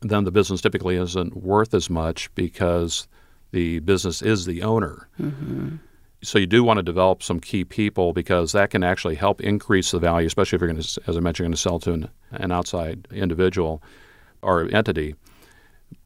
then 0.00 0.24
the 0.24 0.32
business 0.32 0.62
typically 0.62 0.96
isn't 0.96 1.36
worth 1.36 1.74
as 1.74 1.90
much 1.90 2.34
because 2.34 3.06
the 3.50 3.80
business 3.80 4.22
is 4.22 4.46
the 4.46 4.62
owner. 4.62 5.08
Mm-hmm. 5.20 5.76
So 6.22 6.38
you 6.38 6.46
do 6.46 6.64
want 6.64 6.78
to 6.78 6.82
develop 6.82 7.22
some 7.22 7.38
key 7.38 7.64
people 7.64 8.12
because 8.12 8.52
that 8.52 8.70
can 8.70 8.82
actually 8.82 9.14
help 9.14 9.40
increase 9.40 9.92
the 9.92 10.00
value, 10.00 10.26
especially 10.26 10.56
if 10.56 10.62
you're 10.62 10.70
going 10.70 10.82
to, 10.82 11.00
as 11.06 11.16
I 11.16 11.20
mentioned, 11.20 11.44
going 11.44 11.52
to 11.52 11.58
sell 11.58 11.78
to 11.80 11.92
an, 11.92 12.08
an 12.32 12.50
outside 12.50 13.06
individual 13.12 13.82
or 14.42 14.68
entity. 14.72 15.14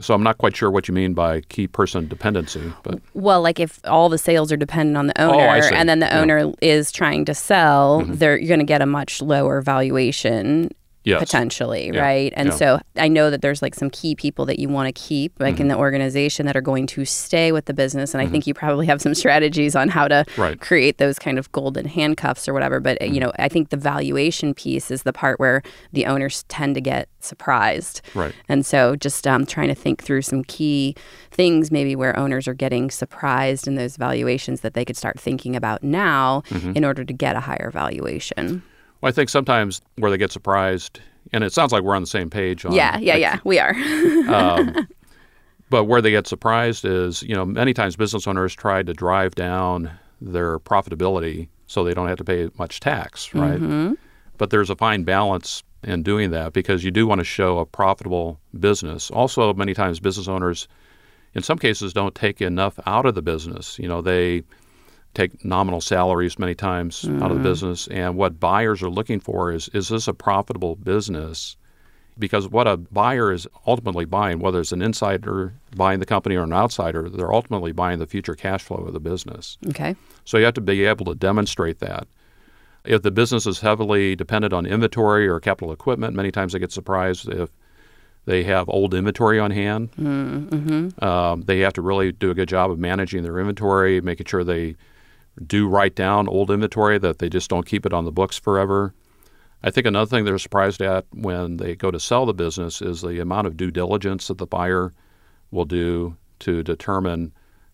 So 0.01 0.15
I'm 0.15 0.23
not 0.23 0.39
quite 0.39 0.57
sure 0.57 0.71
what 0.71 0.89
you 0.89 0.95
mean 0.95 1.15
by 1.15 1.43
key 1.43 1.69
person 1.69 2.09
dependency, 2.09 2.73
but 2.83 3.01
well, 3.15 3.41
like 3.41 3.61
if 3.61 3.79
all 3.85 4.09
the 4.09 4.19
sales 4.19 4.51
are 4.51 4.57
dependent 4.57 4.97
on 4.97 5.07
the 5.07 5.21
oh, 5.21 5.31
owner, 5.31 5.61
oh, 5.63 5.75
and 5.75 5.89
then 5.89 6.01
the 6.01 6.15
owner 6.15 6.39
yeah. 6.39 6.53
is 6.61 6.91
trying 6.91 7.25
to 7.27 7.35
sell, 7.35 8.03
mm-hmm. 8.03 8.21
you're 8.21 8.39
going 8.39 8.59
to 8.59 8.67
get 8.67 8.83
a 8.83 8.87
much 8.87 9.23
lower 9.23 9.61
valuation 9.61 10.71
yes. 11.05 11.21
potentially, 11.21 11.91
yeah. 11.93 12.01
right? 12.01 12.33
And 12.37 12.49
yeah. 12.49 12.55
so 12.55 12.81
I 12.97 13.09
know 13.09 13.31
that 13.31 13.43
there's 13.43 13.63
like 13.63 13.75
some 13.75 13.91
key 13.91 14.15
people 14.15 14.47
that 14.47 14.59
you 14.59 14.69
want 14.69 14.95
to 14.95 15.01
keep, 15.01 15.39
like 15.41 15.55
mm-hmm. 15.55 15.63
in 15.63 15.69
the 15.69 15.77
organization, 15.77 16.47
that 16.47 16.57
are 16.57 16.63
going 16.63 16.87
to 16.89 17.05
stay 17.05 17.53
with 17.53 17.67
the 17.67 17.75
business. 17.75 18.15
And 18.15 18.21
mm-hmm. 18.21 18.29
I 18.29 18.33
think 18.33 18.47
you 18.47 18.55
probably 18.55 18.87
have 18.87 19.01
some 19.01 19.15
strategies 19.15 19.75
on 19.75 19.89
how 19.89 20.09
to 20.09 20.25
right. 20.37 20.61
create 20.61 20.99
those 20.99 21.19
kind 21.19 21.39
of 21.39 21.51
golden 21.53 21.87
handcuffs 21.87 22.49
or 22.49 22.55
whatever. 22.55 22.81
But 22.81 22.99
mm-hmm. 23.01 23.15
you 23.15 23.21
know, 23.21 23.33
I 23.39 23.49
think 23.49 23.71
the 23.71 23.77
valuation 23.77 24.55
piece 24.55 24.91
is 24.91 25.03
the 25.03 25.13
part 25.13 25.41
where 25.41 25.63
the 25.93 26.07
owners 26.07 26.45
tend 26.45 26.75
to 26.75 26.81
get 26.81 27.09
surprised. 27.21 28.01
Right. 28.15 28.35
And 28.49 28.65
so 28.65 28.97
just 28.97 29.27
um, 29.27 29.47
trying 29.47 29.69
to 29.69 29.75
think 29.75 30.03
through 30.03 30.23
some 30.23 30.45
key 30.45 30.97
things, 31.31 31.71
maybe 31.71 31.97
where 31.97 32.19
owners 32.19 32.49
are 32.49 32.55
getting 32.55 32.91
surprised 32.91 33.67
in 33.67 33.75
those 33.75 33.97
valuations 33.97 34.61
that 34.61 34.75
they 34.75 34.85
could 34.85 34.97
start 34.97 35.19
thinking 35.19 35.57
about 35.57 35.83
now 35.83 36.43
mm-hmm. 36.49 36.73
in 36.75 36.85
order 36.85 37.05
to 37.05 37.13
get 37.13 37.37
a 37.37 37.41
higher 37.41 37.71
valuation. 37.73 38.63
Well, 39.03 39.09
I 39.09 39.13
think 39.13 39.29
sometimes 39.29 39.83
where 39.97 40.11
they 40.11 40.17
get 40.17 40.33
surprised, 40.33 41.01
and 41.33 41.45
it 41.45 41.53
sounds 41.53 41.73
like 41.73 41.83
we're 41.83 41.97
on 41.97 42.03
the 42.03 42.09
same 42.09 42.31
page. 42.31 42.65
On, 42.65 42.73
yeah, 42.73 42.99
yeah, 42.99 43.17
yeah, 43.17 43.41
we 43.45 43.59
are. 43.59 43.75
um, 44.29 44.89
but 45.71 45.85
where 45.85 46.01
they 46.01 46.11
get 46.11 46.27
surprised 46.27 46.85
is, 46.85 47.23
you 47.23 47.35
know, 47.35 47.45
many 47.45 47.75
times 47.75 47.97
business 47.97 48.27
owners 48.27 48.55
try 48.55 48.83
to 48.83 48.95
drive 48.95 49.35
down 49.35 49.91
their 50.21 50.59
profitability 50.61 51.49
so 51.67 51.83
they 51.83 51.95
don't 51.95 52.09
have 52.09 52.19
to 52.19 52.25
pay 52.25 52.49
much 52.59 52.81
tax, 52.81 53.35
right? 53.35 53.59
Mm-hmm. 53.59 53.95
But 54.39 54.51
there's 54.51 54.71
a 54.71 54.77
fine 54.77 55.05
balance 55.05 55.63
in 55.83 56.03
doing 56.03 56.31
that 56.31 56.53
because 56.53 56.85
you 56.85 56.91
do 56.91 57.07
want 57.07 57.19
to 57.19 57.25
show 57.25 57.59
a 57.59 57.67
profitable 57.67 58.39
business. 58.61 59.11
Also, 59.11 59.53
many 59.55 59.75
times 59.75 59.99
business 59.99 60.29
owners, 60.29 60.69
in 61.35 61.43
some 61.43 61.59
cases, 61.59 61.93
don't 61.93 62.15
take 62.15 62.41
enough 62.41 62.79
out 62.87 63.07
of 63.07 63.15
the 63.15 63.23
business. 63.23 63.79
You 63.79 63.89
know, 63.89 64.01
they 64.01 64.43
take 65.15 65.45
nominal 65.45 65.81
salaries 65.81 66.39
many 66.39 66.55
times 66.55 67.07
out 67.23 67.31
of 67.31 67.37
the 67.37 67.43
business. 67.43 67.87
And 67.89 68.17
what 68.17 68.41
buyers 68.41 68.83
are 68.83 68.91
looking 68.91 69.21
for 69.21 69.53
is 69.53 69.69
is 69.69 69.89
this 69.89 70.09
a 70.09 70.15
profitable 70.15 70.77
business? 70.77 71.57
Because 72.19 72.47
what 72.47 72.69
a 72.69 72.77
buyer 72.77 73.33
is 73.33 73.47
ultimately 73.67 74.05
buying, 74.05 74.39
whether 74.39 74.61
it's 74.61 74.73
an 74.73 74.83
insider 74.83 75.55
buying 75.75 75.99
the 75.99 76.07
company 76.07 76.37
or 76.37 76.43
an 76.43 76.53
outsider, 76.53 77.09
they're 77.09 77.33
ultimately 77.33 77.73
buying 77.73 77.99
the 77.99 78.07
future 78.07 78.35
cash 78.35 78.63
flow 78.63 78.79
of 78.79 78.93
the 78.93 79.01
business. 79.01 79.57
Okay. 79.69 79.97
So 80.25 80.37
you 80.37 80.45
have 80.45 80.55
to 80.55 80.61
be 80.61 80.85
able 80.85 81.07
to 81.07 81.15
demonstrate 81.15 81.79
that. 81.81 82.07
If 82.85 83.03
the 83.03 83.11
business 83.11 83.47
is 83.47 83.61
heavily 83.61 84.15
dependent 84.15 84.53
on 84.53 84.67
inventory 84.67 85.27
or 85.27 85.41
capital 85.41 85.73
equipment, 85.73 86.15
many 86.15 86.31
times 86.31 86.53
they 86.53 86.59
get 86.59 86.73
surprised 86.73 87.29
if 87.29 87.49
they 88.25 88.45
have 88.45 88.69
old 88.69 88.95
inventory 88.95 89.39
on 89.39 89.51
hand. 89.51 89.91
Mm-hmm. 89.93 91.05
Um, 91.05 91.43
they 91.43 91.61
have 91.61 91.73
to 91.75 91.83
really 91.83 92.13
do 92.13 92.31
a 92.31 92.35
good 92.35 92.49
job 92.49 92.71
of 92.71 92.79
managing 92.79 93.23
their 93.23 93.39
inventory, 93.39 94.01
making 94.01 94.27
sure 94.27 94.45
they 94.45 94.77
do 95.47 95.69
write 95.69 95.95
down 95.95 96.29
old 96.29 96.51
inventory, 96.51 96.99
that 96.99 97.19
they 97.19 97.29
just 97.29 97.51
don't 97.51 97.67
keep 97.67 97.87
it 97.87 97.93
on 97.93 98.05
the 98.05 98.13
books 98.13 98.39
forever. 98.39 98.95
I 99.63 99.71
think 99.71 99.87
another 99.87 100.09
thing 100.09 100.25
they're 100.25 100.39
surprised 100.39 100.83
at 100.83 101.07
when 101.13 101.59
they 101.59 101.77
go 101.77 101.91
to 101.91 102.01
sell 102.01 102.27
the 102.27 102.35
business 102.35 102.83
is 102.83 103.01
the 103.01 103.21
amount 103.21 103.47
of 103.47 103.57
due 103.57 103.71
diligence 103.71 104.29
that 104.29 104.39
the 104.39 104.47
buyer 104.47 104.93
will 105.51 105.65
do 105.65 106.17
to 106.41 106.63
determine 106.63 107.33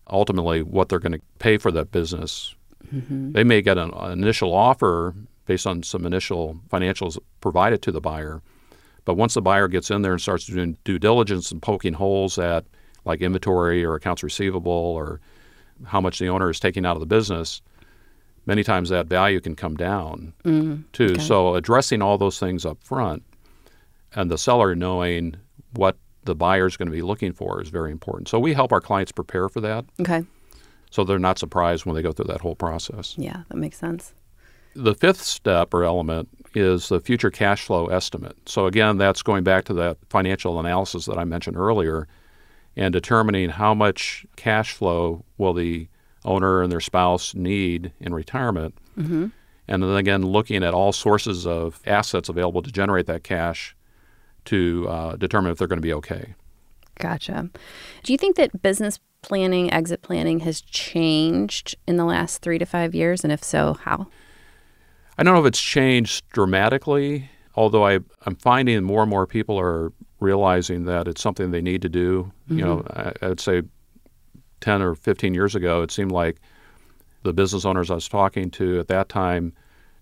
ultimately 0.09 0.61
what 0.61 0.89
they're 0.89 0.99
going 0.99 1.13
to 1.13 1.21
pay 1.39 1.57
for 1.57 1.71
that 1.71 1.91
business. 1.91 2.55
Mm-hmm. 2.93 3.31
They 3.31 3.43
may 3.43 3.61
get 3.61 3.77
an, 3.77 3.91
an 3.91 4.11
initial 4.11 4.53
offer 4.53 5.15
based 5.45 5.65
on 5.65 5.81
some 5.81 6.05
initial 6.05 6.59
financials 6.69 7.17
provided 7.41 7.81
to 7.81 7.91
the 7.91 8.01
buyer, 8.01 8.41
but 9.05 9.15
once 9.15 9.33
the 9.33 9.41
buyer 9.41 9.67
gets 9.67 9.89
in 9.89 10.03
there 10.03 10.11
and 10.11 10.21
starts 10.21 10.45
doing 10.45 10.77
due 10.83 10.99
diligence 10.99 11.51
and 11.51 11.61
poking 11.61 11.93
holes 11.93 12.37
at 12.37 12.65
like 13.05 13.21
inventory 13.21 13.83
or 13.83 13.95
accounts 13.95 14.21
receivable 14.21 14.71
or 14.71 15.19
how 15.85 16.01
much 16.01 16.19
the 16.19 16.27
owner 16.29 16.49
is 16.49 16.59
taking 16.59 16.85
out 16.85 16.95
of 16.95 16.99
the 16.99 17.05
business, 17.05 17.61
many 18.45 18.63
times 18.63 18.89
that 18.89 19.07
value 19.07 19.39
can 19.39 19.55
come 19.55 19.75
down 19.75 20.33
Mm. 20.43 20.83
too. 20.93 21.11
Okay. 21.13 21.21
So 21.21 21.55
addressing 21.55 22.01
all 22.01 22.17
those 22.17 22.39
things 22.39 22.65
up 22.65 22.77
front 22.83 23.23
and 24.13 24.29
the 24.31 24.37
seller 24.37 24.75
knowing 24.75 25.35
what 25.73 25.97
the 26.23 26.35
buyer 26.35 26.65
is 26.65 26.75
going 26.77 26.87
to 26.87 26.91
be 26.95 27.01
looking 27.01 27.31
for 27.31 27.61
is 27.61 27.69
very 27.69 27.91
important. 27.91 28.27
So 28.27 28.39
we 28.39 28.53
help 28.53 28.71
our 28.71 28.81
clients 28.81 29.11
prepare 29.11 29.49
for 29.49 29.61
that 29.61 29.85
Okay. 29.99 30.23
so 30.89 31.03
they're 31.03 31.19
not 31.19 31.37
surprised 31.39 31.85
when 31.85 31.95
they 31.95 32.01
go 32.01 32.11
through 32.11 32.25
that 32.25 32.41
whole 32.41 32.55
process. 32.55 33.15
Yeah, 33.17 33.43
that 33.49 33.57
makes 33.57 33.77
sense. 33.77 34.13
The 34.75 34.93
fifth 34.95 35.21
step 35.23 35.73
or 35.73 35.83
element 35.83 36.29
is 36.55 36.89
the 36.89 36.99
future 36.99 37.29
cash 37.31 37.63
flow 37.63 37.87
estimate. 37.87 38.35
So 38.47 38.65
again, 38.65 38.97
that's 38.97 39.21
going 39.23 39.43
back 39.43 39.65
to 39.65 39.73
that 39.75 39.97
financial 40.09 40.59
analysis 40.59 41.05
that 41.05 41.17
I 41.17 41.23
mentioned 41.23 41.57
earlier 41.57 42.07
and 42.79 42.93
determining 42.93 43.49
how 43.49 43.73
much 43.73 44.25
cash 44.37 44.71
flow 44.71 45.25
will 45.37 45.53
the 45.53 45.89
owner 46.23 46.61
and 46.61 46.71
their 46.71 46.79
spouse 46.79 47.35
need 47.35 47.91
in 47.99 48.13
retirement. 48.13 48.73
Mm-hmm. 48.97 49.27
And 49.67 49.83
then 49.83 49.95
again, 49.97 50.25
looking 50.25 50.63
at 50.63 50.73
all 50.73 50.93
sources 50.93 51.45
of 51.45 51.81
assets 51.85 52.29
available 52.29 52.61
to 52.61 52.71
generate 52.71 53.05
that 53.07 53.21
cash 53.21 53.75
to 54.45 54.87
uh, 54.87 55.15
determine 55.17 55.51
if 55.51 55.57
they're 55.57 55.67
going 55.67 55.77
to 55.77 55.81
be 55.81 55.93
okay. 55.93 56.35
Gotcha. 56.97 57.49
Do 58.03 58.13
you 58.13 58.17
think 58.17 58.37
that 58.37 58.61
business 58.61 58.97
planning, 59.21 59.71
exit 59.73 60.01
planning 60.01 60.39
has 60.39 60.61
changed 60.61 61.75
in 61.85 61.97
the 61.97 62.05
last 62.05 62.41
three 62.41 62.57
to 62.59 62.65
five 62.65 62.95
years? 62.95 63.25
And 63.25 63.33
if 63.33 63.43
so, 63.43 63.73
how? 63.73 64.07
I 65.17 65.23
don't 65.23 65.33
know 65.33 65.41
if 65.41 65.47
it's 65.47 65.61
changed 65.61 66.29
dramatically, 66.29 67.29
although 67.55 67.85
I, 67.85 67.99
I'm 68.25 68.37
finding 68.37 68.85
more 68.85 69.01
and 69.01 69.09
more 69.09 69.27
people 69.27 69.59
are 69.59 69.91
realizing 70.19 70.85
that 70.85 71.07
it's 71.07 71.21
something 71.21 71.51
they 71.51 71.61
need 71.61 71.81
to 71.83 71.89
do. 71.89 72.31
You 72.47 72.65
know, 72.65 72.83
I, 72.89 73.13
I'd 73.21 73.39
say 73.39 73.61
10 74.61 74.81
or 74.81 74.95
15 74.95 75.33
years 75.33 75.55
ago, 75.55 75.81
it 75.81 75.91
seemed 75.91 76.11
like 76.11 76.37
the 77.23 77.33
business 77.33 77.65
owners 77.65 77.89
I 77.91 77.95
was 77.95 78.07
talking 78.09 78.49
to 78.51 78.79
at 78.79 78.87
that 78.87 79.09
time 79.09 79.53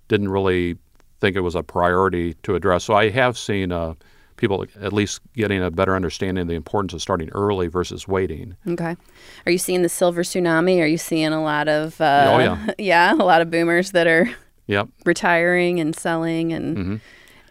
didn't 0.08 0.30
really 0.30 0.78
think 1.20 1.36
it 1.36 1.42
was 1.42 1.56
a 1.56 1.64
priority 1.64 2.36
to 2.44 2.56
address. 2.56 2.84
So 2.86 2.94
I 2.94 3.10
have 3.10 3.38
seen 3.38 3.72
uh, 3.72 3.96
people 4.38 4.66
at 4.82 4.94
least 4.94 5.20
getting 5.36 5.62
a 5.64 5.70
better 5.72 5.96
understanding 5.96 6.44
of 6.44 6.48
the 6.48 6.54
importance 6.56 6.94
of 6.94 7.02
starting 7.02 7.30
early 7.34 7.68
versus 7.68 8.08
waiting. 8.08 8.56
Okay. 8.68 8.96
Are 9.46 9.52
you 9.52 9.58
seeing 9.58 9.82
the 9.82 9.90
silver 9.90 10.24
tsunami? 10.24 10.80
Are 10.82 10.86
you 10.86 10.98
seeing 10.98 11.34
a 11.34 11.44
lot 11.44 11.68
of, 11.68 12.00
uh, 12.00 12.30
Oh, 12.34 12.40
yeah. 12.40 12.68
yeah, 12.78 13.14
a 13.14 13.16
lot 13.16 13.42
of 13.42 13.50
boomers 13.52 13.92
that 13.92 14.08
are 14.08 14.30
Yep. 14.68 14.90
retiring 15.06 15.80
and 15.80 15.96
selling 15.96 16.52
and 16.54 16.78
hmm 16.78 16.96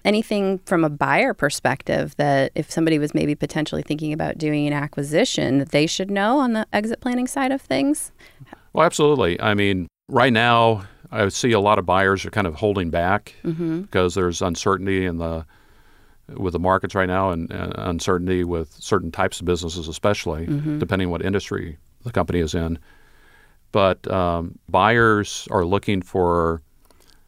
anything 0.07 0.59
from 0.65 0.85
a 0.85 0.89
buyer 0.89 1.35
perspective 1.35 2.15
that 2.17 2.53
if 2.55 2.71
somebody 2.71 2.99
was 2.99 3.13
maybe 3.13 3.35
potentially 3.35 3.83
thinking 3.83 4.13
about 4.13 4.39
doing 4.39 4.67
an 4.67 4.73
acquisition 4.73 5.59
that 5.59 5.71
they 5.71 5.87
should 5.87 6.11
know 6.11 6.39
on 6.39 6.53
the 6.55 6.67
exit 6.73 7.01
planning 7.01 7.27
side 7.27 7.53
of 7.53 7.61
things? 7.61 8.13
Well, 8.73 8.87
absolutely. 8.87 9.39
I 9.41 9.55
mean, 9.55 9.89
right 10.09 10.33
now, 10.33 10.85
I 11.11 11.29
see 11.29 11.53
a 11.53 11.61
lot 11.61 11.79
of 11.79 11.85
buyers 11.87 12.25
are 12.25 12.31
kind 12.31 12.47
of 12.47 12.55
holding 12.55 12.91
back 12.91 13.35
Mm-hmm. 13.45 13.83
because 13.83 14.15
there's 14.15 14.41
uncertainty 14.41 15.05
in 15.05 15.19
the 15.19 15.45
with 16.37 16.55
the 16.55 16.59
markets 16.59 16.95
right 16.97 17.07
now, 17.07 17.31
and, 17.31 17.49
and 17.53 17.73
uncertainty 17.77 18.43
with 18.43 18.73
certain 18.81 19.13
types 19.13 19.39
of 19.39 19.47
businesses, 19.47 19.87
especially 19.87 20.47
Mhm. 20.49 20.81
depending 20.81 21.09
what 21.11 21.25
industry 21.25 21.77
the 22.03 22.11
company 22.11 22.41
is 22.41 22.53
in. 22.53 22.79
But 23.71 24.11
um, 24.11 24.59
buyers 24.69 25.47
are 25.53 25.65
looking 25.65 26.03
for 26.03 26.63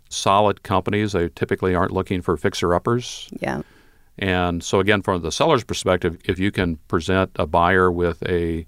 solid 0.08 0.62
companies. 0.62 1.12
They 1.12 1.28
typically 1.30 1.74
aren't 1.74 1.92
looking 1.92 2.22
for 2.22 2.36
fixer 2.36 2.74
uppers. 2.74 3.28
Yeah. 3.40 3.62
And 4.18 4.64
so, 4.64 4.80
again, 4.80 5.02
from 5.02 5.22
the 5.22 5.30
seller's 5.30 5.62
perspective, 5.64 6.18
if 6.24 6.38
you 6.38 6.50
can 6.50 6.76
present 6.88 7.30
a 7.36 7.46
buyer 7.46 7.90
with 7.92 8.22
a 8.28 8.66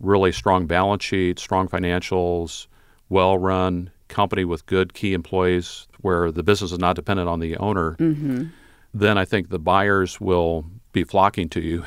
really 0.00 0.32
strong 0.32 0.66
balance 0.66 1.02
sheet, 1.04 1.38
strong 1.38 1.68
financials, 1.68 2.66
well 3.08 3.38
run 3.38 3.90
company 4.08 4.44
with 4.44 4.66
good 4.66 4.92
key 4.92 5.14
employees 5.14 5.86
where 6.02 6.30
the 6.30 6.42
business 6.42 6.72
is 6.72 6.78
not 6.78 6.96
dependent 6.96 7.28
on 7.28 7.40
the 7.40 7.56
owner, 7.56 7.92
Mm-hmm. 7.98 8.44
then 8.92 9.16
I 9.16 9.24
think 9.24 9.48
the 9.48 9.58
buyers 9.58 10.20
will 10.20 10.66
be 10.92 11.04
flocking 11.04 11.48
to 11.50 11.60
you 11.62 11.84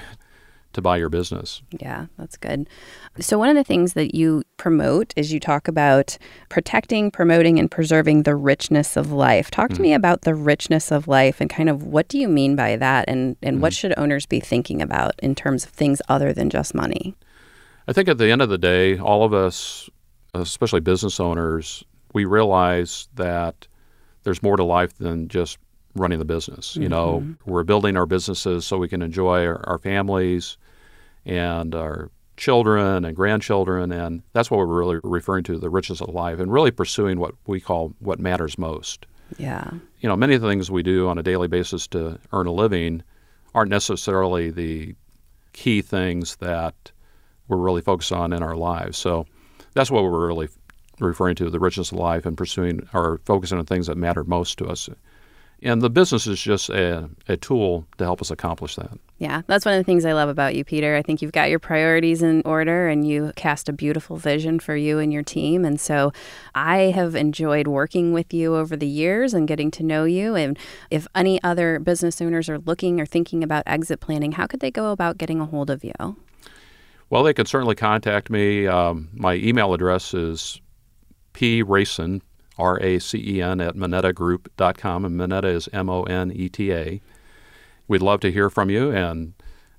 to 0.76 0.82
buy 0.82 0.98
your 0.98 1.10
business. 1.10 1.62
Yeah, 1.80 2.06
that's 2.18 2.38
good. 2.38 2.70
So, 3.20 3.38
one 3.38 3.50
of 3.50 3.56
the 3.56 3.64
things 3.64 3.94
that 3.94 4.14
you 4.14 4.44
promote 4.58 5.14
is 5.16 5.34
you 5.34 5.40
talk 5.40 5.68
about 5.68 6.18
protecting, 6.50 7.12
promoting, 7.12 7.60
and 7.60 7.70
preserving 7.72 8.24
the 8.24 8.36
richness 8.36 8.96
of 8.96 9.12
life. 9.12 9.50
Talk 9.50 9.70
to 9.72 9.78
mm. 9.78 9.82
me 9.82 9.94
about 9.94 10.22
the 10.22 10.36
richness 10.36 10.92
of 10.92 11.08
life 11.08 11.42
and 11.42 11.50
kind 11.50 11.70
of 11.70 11.84
what 11.84 12.08
do 12.08 12.20
you 12.20 12.28
mean 12.28 12.56
by 12.56 12.76
that 12.76 13.06
and, 13.08 13.36
and 13.42 13.62
what 13.62 13.74
mm. 13.74 13.78
should 13.78 13.94
owners 13.98 14.26
be 14.26 14.40
thinking 14.40 14.82
about 14.82 15.16
in 15.20 15.34
terms 15.34 15.66
of 15.66 15.72
things 15.72 16.02
other 16.10 16.32
than 16.34 16.50
just 16.50 16.76
money? 16.76 17.16
I 17.88 17.94
think 17.94 18.10
at 18.10 18.18
the 18.18 18.32
end 18.32 18.42
of 18.42 18.50
the 18.50 18.58
day, 18.58 18.98
all 18.98 19.24
of 19.24 19.34
us, 19.34 19.90
especially 20.34 20.82
business 20.82 21.20
owners, 21.20 21.84
we 22.14 22.26
realize 22.26 23.08
that 23.16 23.68
there's 24.24 24.44
more 24.44 24.58
to 24.58 24.64
life 24.64 24.98
than 24.98 25.28
just 25.28 25.58
running 25.96 26.20
the 26.20 26.26
business. 26.26 26.76
You 26.76 26.90
know, 26.90 27.22
mm-hmm. 27.22 27.50
we're 27.52 27.64
building 27.64 27.96
our 27.96 28.06
businesses 28.06 28.66
so 28.66 28.78
we 28.78 28.90
can 28.90 29.02
enjoy 29.02 29.46
our, 29.46 29.62
our 29.70 29.78
families 29.78 30.58
and 31.26 31.74
our 31.76 32.10
children 32.38 33.06
and 33.06 33.16
grandchildren, 33.16 33.92
and 33.92 34.22
that's 34.34 34.52
what 34.52 34.58
we're 34.58 34.66
really 34.66 35.00
referring 35.04 35.44
to 35.46 35.58
the 35.58 35.70
richness 35.70 36.02
of 36.02 36.10
life, 36.10 36.40
and 36.40 36.52
really 36.52 36.72
pursuing 36.72 37.20
what 37.20 37.34
we 37.48 37.60
call 37.60 37.94
what 38.00 38.20
matters 38.20 38.58
most. 38.58 39.06
Yeah. 39.38 39.70
You 40.00 40.10
know, 40.10 40.16
many 40.16 40.36
of 40.36 40.42
the 40.42 40.48
things 40.48 40.70
we 40.70 40.84
do 40.84 41.08
on 41.08 41.18
a 41.18 41.24
daily 41.24 41.48
basis 41.48 41.88
to 41.88 42.20
earn 42.32 42.48
a 42.48 42.52
living 42.52 43.04
aren't 43.54 43.72
necessarily 43.72 44.52
the 44.52 44.96
key 45.54 45.82
things 45.82 46.36
that 46.38 46.92
we're 47.48 47.58
really 47.58 47.82
focused 47.82 48.12
on 48.12 48.34
in 48.34 48.44
our 48.44 48.56
lives. 48.56 48.98
So 48.98 49.26
that's 49.74 49.90
what 49.90 50.04
we're 50.04 50.28
really 50.28 50.50
referring 51.00 51.36
to 51.36 51.50
the 51.50 51.60
richness 51.60 51.92
of 51.92 51.98
life 51.98 52.26
and 52.26 52.38
pursuing 52.38 52.88
or 52.94 53.20
focusing 53.26 53.58
on 53.58 53.66
things 53.66 53.88
that 53.88 53.98
matter 53.98 54.24
most 54.24 54.58
to 54.58 54.66
us. 54.68 54.90
And 55.62 55.82
the 55.82 55.90
business 55.90 56.28
is 56.28 56.40
just 56.40 56.70
a, 56.70 57.10
a 57.28 57.38
tool 57.38 57.88
to 57.98 58.04
help 58.04 58.22
us 58.22 58.30
accomplish 58.30 58.76
that. 58.76 59.00
Yeah, 59.18 59.42
that's 59.48 59.66
one 59.66 59.74
of 59.74 59.80
the 59.80 59.86
things 59.86 60.04
I 60.04 60.12
love 60.12 60.28
about 60.28 60.56
you, 60.56 60.66
Peter. 60.66 60.96
I 60.96 61.02
think 61.02 61.22
you've 61.22 61.32
got 61.32 61.50
your 61.50 61.60
priorities 61.60 62.22
in 62.22 62.42
order 62.44 62.90
and 62.90 63.08
you 63.08 63.32
cast 63.38 63.70
a 63.70 63.74
beautiful 63.74 64.18
vision 64.18 64.60
for 64.60 64.76
you 64.76 65.00
and 65.00 65.14
your 65.14 65.24
team. 65.24 65.64
And 65.64 65.80
so 65.80 66.12
I 66.54 66.92
have 66.94 67.16
enjoyed 67.16 67.68
working 67.68 68.12
with 68.12 68.34
you 68.34 68.56
over 68.56 68.76
the 68.76 68.88
years 68.88 69.34
and 69.34 69.48
getting 69.48 69.72
to 69.72 69.84
know 69.84 70.04
you. 70.04 70.36
And 70.36 70.60
if 70.92 71.08
any 71.16 71.42
other 71.44 71.80
business 71.80 72.22
owners 72.22 72.50
are 72.50 72.60
looking 72.60 73.00
or 73.00 73.06
thinking 73.06 73.42
about 73.44 73.64
exit 73.66 74.02
planning, 74.02 74.34
how 74.34 74.48
could 74.48 74.60
they 74.60 74.72
go 74.72 74.92
about 74.92 75.18
getting 75.18 75.40
a 75.40 75.46
hold 75.46 75.70
of 75.70 75.84
you? 75.84 75.94
Well, 77.10 77.24
they 77.24 77.34
can 77.34 77.46
certainly 77.46 77.76
contact 77.76 78.30
me. 78.30 78.68
Um, 78.68 79.10
my 79.14 79.36
email 79.36 79.74
address 79.74 80.14
is 80.14 80.60
pracen, 81.34 82.22
R 82.58 82.82
A 82.82 83.00
C 83.00 83.24
E 83.38 83.42
N, 83.42 83.62
at 83.62 83.76
monetagroup.com. 83.76 85.06
And 85.06 85.18
Moneta 85.18 85.48
is 85.48 85.70
M 85.74 85.90
O 85.90 86.04
N 86.04 86.32
E 86.32 86.50
T 86.50 86.72
A. 86.74 87.02
We'd 87.88 88.02
love 88.02 88.20
to 88.22 88.32
hear 88.32 88.50
from 88.50 88.70
you. 88.70 88.92
And 88.92 89.34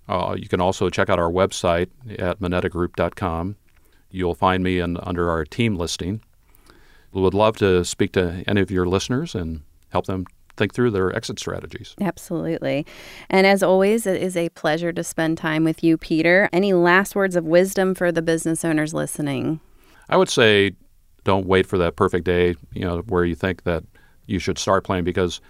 uh, 0.09 0.37
you 0.39 0.49
can 0.49 0.61
also 0.61 0.89
check 0.91 1.11
out 1.11 1.19
our 1.19 1.31
website 1.31 1.89
at 2.19 2.41
monetagroup.com. 2.41 3.57
You'll 4.11 4.35
find 4.35 4.63
me 4.63 4.79
in, 4.79 4.97
under 4.99 5.29
our 5.31 5.45
team 5.45 5.77
listing. 5.77 6.23
We 7.13 7.21
would 7.23 7.35
love 7.35 7.57
to 7.59 7.85
speak 7.85 8.13
to 8.13 8.45
any 8.47 8.61
of 8.61 8.71
your 8.71 8.87
listeners 8.87 9.35
and 9.35 9.63
help 9.91 10.07
them 10.07 10.27
think 10.57 10.75
through 10.75 10.91
their 10.91 11.15
exit 11.15 11.39
strategies. 11.39 11.95
Absolutely. 12.01 12.87
And 13.29 13.47
as 13.47 13.63
always, 13.63 14.07
it 14.07 14.21
is 14.21 14.37
a 14.37 14.49
pleasure 14.51 14.93
to 14.93 15.05
spend 15.05 15.39
time 15.39 15.65
with 15.65 15.85
you, 15.85 15.99
Peter. 15.99 16.49
Any 16.53 16.73
last 16.73 17.15
words 17.15 17.37
of 17.37 17.45
wisdom 17.45 17.95
for 17.95 18.11
the 18.11 18.23
business 18.23 18.65
owners 18.65 18.95
listening? 18.95 19.61
I 20.09 20.17
would 20.17 20.29
say 20.29 20.73
don't 21.27 21.47
wait 21.47 21.67
for 21.67 21.77
that 21.77 21.97
perfect 21.97 22.25
day, 22.25 22.55
you 22.73 22.83
know, 22.83 22.99
where 23.09 23.25
you 23.25 23.35
think 23.35 23.65
that 23.65 23.85
you 24.27 24.39
should 24.39 24.59
start 24.59 24.85
playing 24.85 25.05
because 25.05 25.41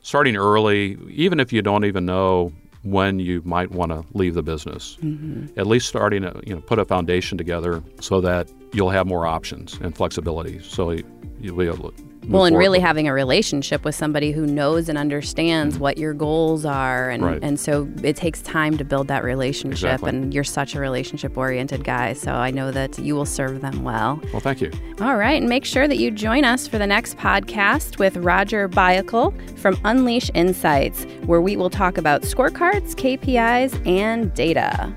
starting 0.00 0.36
early, 0.36 0.96
even 1.10 1.40
if 1.40 1.52
you 1.52 1.60
don't 1.60 1.84
even 1.84 2.06
know 2.06 2.52
when 2.84 3.18
you 3.18 3.42
might 3.44 3.72
want 3.72 3.90
to 3.90 4.04
leave 4.14 4.34
the 4.34 4.42
business, 4.42 4.96
mm-hmm. 5.02 5.46
at 5.58 5.66
least 5.66 5.88
starting 5.88 6.22
to 6.22 6.40
you 6.46 6.54
know 6.54 6.60
put 6.60 6.78
a 6.78 6.84
foundation 6.84 7.36
together 7.36 7.82
so 8.00 8.20
that 8.20 8.48
you'll 8.72 8.90
have 8.90 9.06
more 9.06 9.26
options 9.26 9.78
and 9.82 9.96
flexibility. 9.96 10.60
So 10.60 10.96
you'll 11.40 11.56
be 11.56 11.66
able 11.66 11.90
to 11.90 12.04
well, 12.28 12.44
and 12.44 12.56
really 12.56 12.80
having 12.80 13.06
a 13.08 13.12
relationship 13.12 13.84
with 13.84 13.94
somebody 13.94 14.32
who 14.32 14.46
knows 14.46 14.88
and 14.88 14.98
understands 14.98 15.78
what 15.78 15.98
your 15.98 16.14
goals 16.14 16.64
are, 16.64 17.10
and 17.10 17.22
right. 17.22 17.38
and 17.42 17.58
so 17.58 17.88
it 18.02 18.16
takes 18.16 18.42
time 18.42 18.76
to 18.78 18.84
build 18.84 19.08
that 19.08 19.24
relationship. 19.24 19.94
Exactly. 19.94 20.10
And 20.10 20.34
you're 20.34 20.44
such 20.44 20.74
a 20.74 20.80
relationship 20.80 21.36
oriented 21.36 21.84
guy, 21.84 22.12
so 22.12 22.32
I 22.32 22.50
know 22.50 22.70
that 22.70 22.98
you 22.98 23.14
will 23.14 23.26
serve 23.26 23.60
them 23.60 23.84
well. 23.84 24.20
Well, 24.32 24.40
thank 24.40 24.60
you. 24.60 24.70
All 25.00 25.16
right, 25.16 25.40
and 25.40 25.48
make 25.48 25.64
sure 25.64 25.86
that 25.88 25.98
you 25.98 26.10
join 26.10 26.44
us 26.44 26.66
for 26.66 26.78
the 26.78 26.86
next 26.86 27.16
podcast 27.16 27.98
with 27.98 28.16
Roger 28.16 28.68
Byakel 28.68 29.58
from 29.58 29.78
Unleash 29.84 30.30
Insights, 30.34 31.04
where 31.26 31.40
we 31.40 31.56
will 31.56 31.70
talk 31.70 31.98
about 31.98 32.22
scorecards, 32.22 32.94
KPIs, 32.94 33.86
and 33.86 34.32
data. 34.34 34.92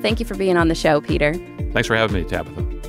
Thank 0.00 0.20
you 0.20 0.26
for 0.26 0.34
being 0.34 0.56
on 0.56 0.68
the 0.68 0.74
show, 0.74 1.00
Peter. 1.00 1.34
Thanks 1.72 1.86
for 1.86 1.96
having 1.96 2.22
me, 2.22 2.28
Tabitha. 2.28 2.81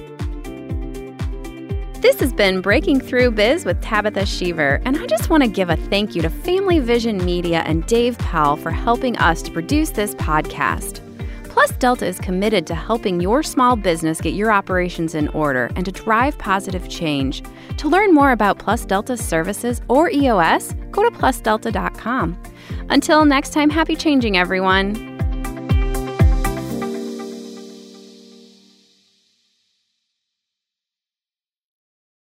This 2.03 2.19
has 2.19 2.33
been 2.33 2.59
Breaking 2.59 2.99
Through 2.99 3.31
Biz 3.31 3.63
with 3.63 3.81
Tabitha 3.81 4.23
Sheaver, 4.23 4.81
and 4.83 4.97
I 4.97 5.05
just 5.05 5.29
want 5.29 5.41
to 5.41 5.47
give 5.47 5.69
a 5.69 5.77
thank 5.77 6.15
you 6.15 6.21
to 6.23 6.29
Family 6.29 6.79
Vision 6.79 7.23
Media 7.23 7.63
and 7.65 7.85
Dave 7.85 8.17
Powell 8.17 8.57
for 8.57 8.71
helping 8.71 9.15
us 9.19 9.41
to 9.43 9.51
produce 9.51 9.89
this 9.89 10.13
podcast. 10.15 10.99
Plus 11.45 11.71
Delta 11.77 12.05
is 12.05 12.19
committed 12.19 12.67
to 12.67 12.75
helping 12.75 13.21
your 13.21 13.41
small 13.41 13.77
business 13.77 14.19
get 14.19 14.33
your 14.33 14.51
operations 14.51 15.15
in 15.15 15.29
order 15.29 15.71
and 15.77 15.85
to 15.85 15.93
drive 15.93 16.37
positive 16.37 16.89
change. 16.89 17.41
To 17.77 17.87
learn 17.87 18.13
more 18.13 18.33
about 18.33 18.59
Plus 18.59 18.83
Delta 18.83 19.15
services 19.15 19.81
or 19.87 20.09
EOS, 20.09 20.73
go 20.91 21.09
to 21.09 21.17
plusdelta.com. 21.17 22.37
Until 22.89 23.23
next 23.23 23.53
time, 23.53 23.69
happy 23.69 23.95
changing, 23.95 24.35
everyone. 24.35 25.12